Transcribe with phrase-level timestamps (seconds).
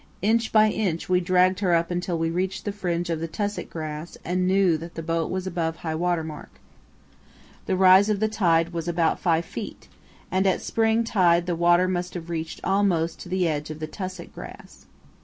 [0.23, 3.69] Inch by inch we dragged her up until we reached the fringe of the tussock
[3.69, 6.59] grass and knew that the boat was above high water mark.
[7.67, 9.89] The rise of the tide was about five feet,
[10.31, 13.85] and at spring tide the water must have reached almost to the edge of the
[13.85, 14.87] tussock grass.